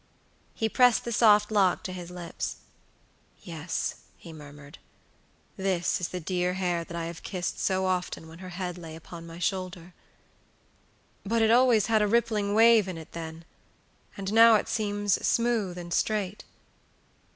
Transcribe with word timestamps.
He 0.55 0.67
pressed 0.67 1.05
the 1.05 1.11
soft 1.11 1.51
lock 1.51 1.83
to 1.83 1.93
his 1.93 2.09
lips. 2.09 2.55
"Yes," 3.43 3.97
he 4.17 4.33
murmured; 4.33 4.79
"this 5.57 6.01
is 6.01 6.07
the 6.09 6.19
dear 6.19 6.55
hair 6.55 6.83
that 6.83 6.97
I 6.97 7.05
have 7.05 7.21
kissed 7.21 7.59
so 7.59 7.85
often 7.85 8.27
when 8.27 8.39
her 8.39 8.49
head 8.49 8.79
lay 8.79 8.95
upon 8.95 9.27
my 9.27 9.37
shoulder. 9.37 9.93
But 11.23 11.43
it 11.43 11.51
always 11.51 11.85
had 11.85 12.01
a 12.01 12.07
rippling 12.07 12.55
wave 12.55 12.87
in 12.87 12.97
it 12.97 13.11
then, 13.11 13.45
and 14.17 14.33
now 14.33 14.55
it 14.55 14.67
seems 14.67 15.23
smooth 15.23 15.77
and 15.77 15.93
straight." 15.93 16.45